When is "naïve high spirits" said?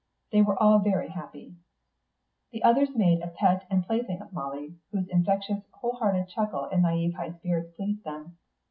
6.83-7.69